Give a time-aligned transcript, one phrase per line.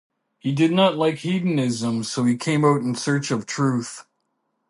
[0.39, 4.03] He did not like hedonism so he came out in search of truth.